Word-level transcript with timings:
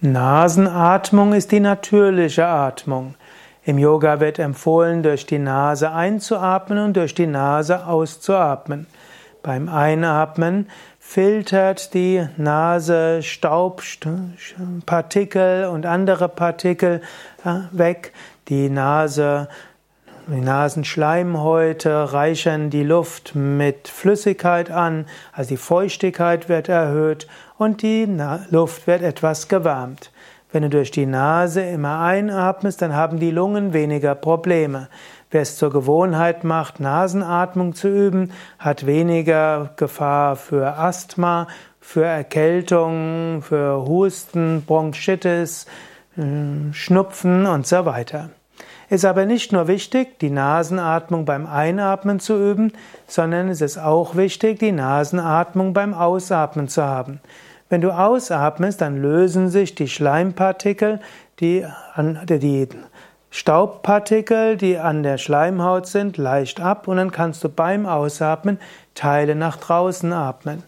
Nasenatmung 0.00 1.32
ist 1.32 1.50
die 1.50 1.58
natürliche 1.58 2.46
Atmung. 2.46 3.16
Im 3.64 3.78
Yoga 3.78 4.20
wird 4.20 4.38
empfohlen, 4.38 5.02
durch 5.02 5.26
die 5.26 5.40
Nase 5.40 5.90
einzuatmen 5.90 6.78
und 6.78 6.96
durch 6.96 7.14
die 7.14 7.26
Nase 7.26 7.84
auszuatmen. 7.84 8.86
Beim 9.42 9.68
Einatmen 9.68 10.70
filtert 11.00 11.94
die 11.94 12.24
Nase 12.36 13.24
Staubpartikel 13.24 15.66
und 15.66 15.84
andere 15.84 16.28
Partikel 16.28 17.02
weg. 17.72 18.12
Die 18.48 18.70
Nase 18.70 19.48
die 20.30 20.40
Nasenschleimhäute 20.42 22.12
reichern 22.12 22.68
die 22.68 22.82
Luft 22.82 23.34
mit 23.34 23.88
Flüssigkeit 23.88 24.70
an, 24.70 25.06
also 25.32 25.48
die 25.48 25.56
Feuchtigkeit 25.56 26.50
wird 26.50 26.68
erhöht 26.68 27.26
und 27.56 27.80
die 27.80 28.06
Luft 28.50 28.86
wird 28.86 29.02
etwas 29.02 29.48
gewärmt. 29.48 30.12
Wenn 30.52 30.62
du 30.62 30.70
durch 30.70 30.90
die 30.90 31.06
Nase 31.06 31.62
immer 31.62 32.00
einatmest, 32.00 32.82
dann 32.82 32.94
haben 32.94 33.18
die 33.18 33.30
Lungen 33.30 33.72
weniger 33.72 34.14
Probleme. 34.14 34.88
Wer 35.30 35.42
es 35.42 35.56
zur 35.56 35.70
Gewohnheit 35.70 36.44
macht, 36.44 36.78
Nasenatmung 36.78 37.74
zu 37.74 37.88
üben, 37.88 38.32
hat 38.58 38.86
weniger 38.86 39.70
Gefahr 39.76 40.36
für 40.36 40.76
Asthma, 40.76 41.48
für 41.80 42.04
Erkältung, 42.04 43.40
für 43.42 43.86
Husten, 43.86 44.62
Bronchitis, 44.66 45.66
äh, 46.18 46.72
Schnupfen 46.72 47.46
und 47.46 47.66
so 47.66 47.86
weiter. 47.86 48.30
Ist 48.90 49.04
aber 49.04 49.26
nicht 49.26 49.52
nur 49.52 49.68
wichtig, 49.68 50.18
die 50.18 50.30
Nasenatmung 50.30 51.26
beim 51.26 51.46
Einatmen 51.46 52.20
zu 52.20 52.36
üben, 52.36 52.72
sondern 53.06 53.48
es 53.48 53.60
ist 53.60 53.76
auch 53.76 54.16
wichtig, 54.16 54.58
die 54.60 54.72
Nasenatmung 54.72 55.74
beim 55.74 55.92
Ausatmen 55.92 56.68
zu 56.68 56.82
haben. 56.82 57.20
Wenn 57.68 57.82
du 57.82 57.90
ausatmest, 57.90 58.80
dann 58.80 59.02
lösen 59.02 59.50
sich 59.50 59.74
die 59.74 59.88
Schleimpartikel, 59.88 61.00
die, 61.38 61.66
die 61.98 62.68
Staubpartikel, 63.30 64.56
die 64.56 64.78
an 64.78 65.02
der 65.02 65.18
Schleimhaut 65.18 65.86
sind, 65.86 66.16
leicht 66.16 66.60
ab 66.60 66.88
und 66.88 66.96
dann 66.96 67.12
kannst 67.12 67.44
du 67.44 67.50
beim 67.50 67.84
Ausatmen 67.84 68.58
Teile 68.94 69.34
nach 69.34 69.58
draußen 69.58 70.14
atmen. 70.14 70.62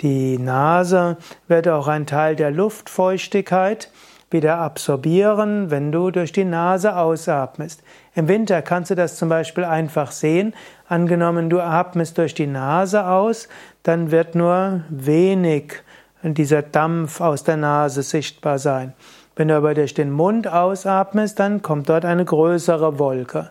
Die 0.00 0.38
Nase 0.38 1.18
wird 1.46 1.68
auch 1.68 1.88
ein 1.88 2.06
Teil 2.06 2.36
der 2.36 2.50
Luftfeuchtigkeit 2.50 3.90
wieder 4.36 4.58
absorbieren, 4.58 5.70
wenn 5.70 5.90
du 5.90 6.10
durch 6.10 6.30
die 6.30 6.44
Nase 6.44 6.94
ausatmest. 6.94 7.82
Im 8.14 8.28
Winter 8.28 8.60
kannst 8.60 8.90
du 8.90 8.94
das 8.94 9.16
zum 9.16 9.30
Beispiel 9.30 9.64
einfach 9.64 10.12
sehen. 10.12 10.54
Angenommen, 10.88 11.48
du 11.48 11.60
atmest 11.60 12.18
durch 12.18 12.34
die 12.34 12.46
Nase 12.46 13.06
aus, 13.06 13.48
dann 13.82 14.10
wird 14.10 14.34
nur 14.34 14.82
wenig 14.90 15.82
dieser 16.22 16.60
Dampf 16.60 17.20
aus 17.22 17.44
der 17.44 17.56
Nase 17.56 18.02
sichtbar 18.02 18.58
sein. 18.58 18.92
Wenn 19.36 19.48
du 19.48 19.56
aber 19.56 19.74
durch 19.74 19.94
den 19.94 20.10
Mund 20.10 20.46
ausatmest, 20.46 21.40
dann 21.40 21.62
kommt 21.62 21.88
dort 21.88 22.04
eine 22.04 22.24
größere 22.24 22.98
Wolke. 22.98 23.50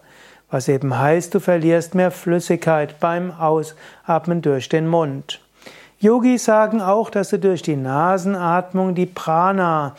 Was 0.51 0.67
eben 0.67 0.97
heißt, 0.97 1.33
du 1.33 1.39
verlierst 1.39 1.95
mehr 1.95 2.11
Flüssigkeit 2.11 2.99
beim 2.99 3.31
Ausatmen 3.31 4.43
durch 4.43 4.69
den 4.69 4.87
Mund. 4.87 5.41
Yogis 5.99 6.45
sagen 6.45 6.81
auch, 6.81 7.09
dass 7.09 7.29
du 7.29 7.39
durch 7.39 7.61
die 7.61 7.77
Nasenatmung 7.77 8.93
die 8.95 9.05
Prana 9.05 9.95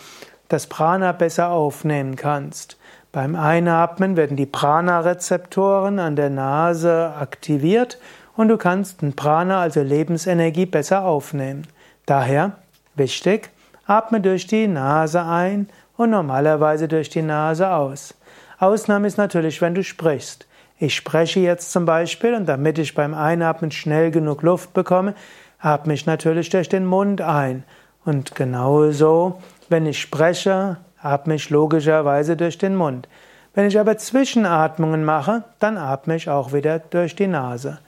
das 0.49 0.67
Prana 0.67 1.13
besser 1.13 1.51
aufnehmen 1.51 2.17
kannst. 2.17 2.77
Beim 3.13 3.35
Einatmen 3.35 4.17
werden 4.17 4.37
die 4.37 4.47
Prana-Rezeptoren 4.47 5.99
an 5.99 6.17
der 6.17 6.31
Nase 6.31 7.15
aktiviert 7.19 7.99
und 8.37 8.49
du 8.49 8.59
kannst 8.59 9.03
den 9.03 9.17
Prana, 9.17 9.61
also 9.61 9.81
Lebensenergie, 9.81 10.67
besser 10.67 11.05
aufnehmen. 11.05 11.67
Daher 12.05 12.53
wichtig, 12.95 13.51
atme 13.87 14.21
durch 14.21 14.47
die 14.47 14.69
Nase 14.69 15.23
ein 15.23 15.69
und 15.97 16.11
normalerweise 16.11 16.89
durch 16.89 17.09
die 17.09 17.23
Nase 17.23 17.71
aus. 17.71 18.15
Ausnahme 18.59 19.07
ist 19.07 19.19
natürlich, 19.19 19.61
wenn 19.63 19.75
du 19.75 19.83
sprichst. 19.83 20.47
Ich 20.79 20.95
spreche 20.95 21.41
jetzt 21.41 21.73
zum 21.73 21.87
Beispiel 21.87 22.35
und 22.35 22.47
damit 22.47 22.79
ich 22.79 22.95
beim 22.95 23.15
Einatmen 23.15 23.71
schnell 23.71 24.11
genug 24.11 24.43
Luft 24.43 24.75
bekomme, 24.75 25.15
atme 25.59 25.95
ich 25.95 26.05
natürlich 26.05 26.51
durch 26.51 26.69
den 26.69 26.85
Mund 26.85 27.23
ein. 27.23 27.65
Und 28.05 28.35
genauso 28.35 29.41
wenn 29.71 29.87
ich 29.87 30.01
spreche, 30.01 30.79
atme 31.01 31.35
ich 31.35 31.51
logischerweise 31.51 32.37
durch 32.37 32.59
den 32.59 32.77
Mund. 32.77 33.09
Wenn 33.55 33.67
ich 33.67 33.81
aber 33.81 33.97
Zwischenatmungen 33.97 35.05
mache, 35.05 35.45
dann 35.59 35.79
atme 35.79 36.17
ich 36.17 36.29
auch 36.29 36.53
wieder 36.53 36.79
durch 36.79 37.17
die 37.17 37.27
Nase. 37.27 37.79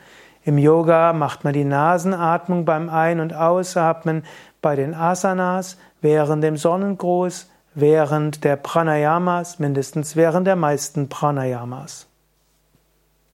Im 0.44 0.56
Yoga 0.56 1.12
macht 1.12 1.44
man 1.44 1.52
die 1.52 1.64
Nasenatmung 1.64 2.64
beim 2.64 2.88
Ein- 2.88 3.20
und 3.20 3.34
Ausatmen 3.34 4.24
bei 4.62 4.76
den 4.76 4.94
Asanas, 4.94 5.76
während 6.00 6.42
dem 6.42 6.56
Sonnengruß, 6.56 7.50
während 7.74 8.44
der 8.44 8.56
Pranayamas, 8.56 9.58
mindestens 9.58 10.16
während 10.16 10.46
der 10.46 10.56
meisten 10.56 11.08
Pranayamas. 11.08 12.07